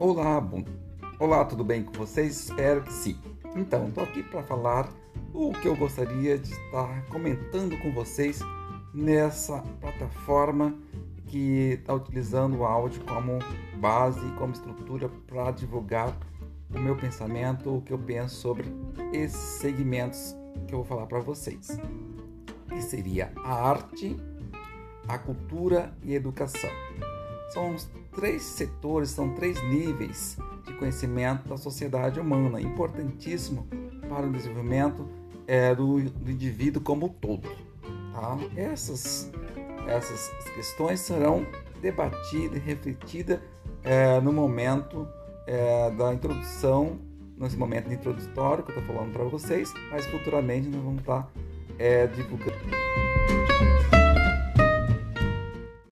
[0.00, 0.62] Olá, bom.
[1.18, 2.44] Olá, tudo bem com vocês?
[2.44, 3.18] Espero que sim.
[3.56, 4.88] Então, estou aqui para falar
[5.34, 8.38] o que eu gostaria de estar comentando com vocês
[8.94, 10.72] nessa plataforma
[11.26, 13.40] que está utilizando o áudio como
[13.80, 16.16] base, como estrutura para divulgar
[16.72, 18.72] o meu pensamento, o que eu penso sobre
[19.12, 20.36] esses segmentos
[20.68, 21.76] que eu vou falar para vocês.
[22.68, 24.16] Que seria a arte,
[25.08, 26.70] a cultura e a educação.
[27.52, 30.36] São os três setores, são três níveis
[30.66, 33.68] de conhecimento da sociedade humana, importantíssimo
[34.08, 35.08] para o desenvolvimento
[35.46, 37.48] é, do, do, indivíduo como todo.
[38.12, 38.36] Tá?
[38.56, 39.30] Essas,
[39.86, 41.46] essas questões serão
[41.80, 43.38] debatidas e refletidas
[43.84, 45.08] é, no momento
[45.46, 46.98] é, da introdução,
[47.38, 51.30] nesse momento introdutório que eu estou falando para vocês, mas futuramente nós vamos estar
[51.78, 52.50] é, divulgando